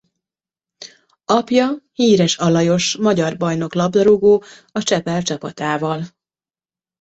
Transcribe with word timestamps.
Apja 1.25 1.77
Híres 1.93 2.37
Alajos 2.39 2.95
magyar 2.99 3.37
bajnok 3.37 3.73
labdarúgó 3.73 4.43
a 4.71 4.81
Csepel 4.81 5.21
csapatával. 5.23 6.03